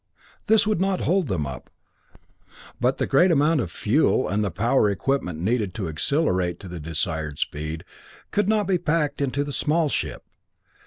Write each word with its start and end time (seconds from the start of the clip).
This 0.47 0.65
would 0.65 0.81
not 0.81 1.01
hold 1.01 1.27
them 1.27 1.45
up, 1.45 1.69
but 2.79 2.97
the 2.97 3.05
great 3.05 3.29
amount 3.29 3.61
of 3.61 3.71
fuel 3.71 4.27
and 4.27 4.43
the 4.43 4.49
power 4.49 4.89
equipment 4.89 5.39
needed 5.39 5.75
to 5.75 5.87
accelerate 5.87 6.59
to 6.61 6.67
the 6.67 6.79
desired 6.79 7.37
speed 7.37 7.83
could 8.31 8.49
not 8.49 8.65
be 8.65 8.79
packed 8.79 9.21
into 9.21 9.43
the 9.43 9.53
small 9.53 9.89
ship. 9.89 10.23